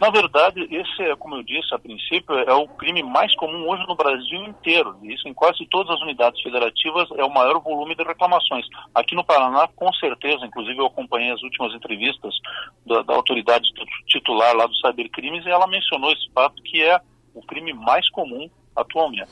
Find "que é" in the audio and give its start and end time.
16.62-16.98